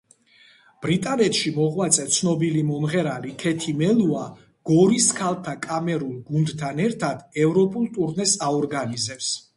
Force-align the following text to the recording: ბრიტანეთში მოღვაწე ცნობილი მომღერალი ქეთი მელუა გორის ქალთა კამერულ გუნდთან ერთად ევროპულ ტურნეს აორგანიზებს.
ბრიტანეთში 0.85 1.51
მოღვაწე 1.57 2.05
ცნობილი 2.15 2.63
მომღერალი 2.69 3.33
ქეთი 3.43 3.75
მელუა 3.83 4.23
გორის 4.71 5.11
ქალთა 5.21 5.55
კამერულ 5.69 6.17
გუნდთან 6.31 6.83
ერთად 6.87 7.23
ევროპულ 7.47 7.89
ტურნეს 7.99 8.39
აორგანიზებს. 8.51 9.35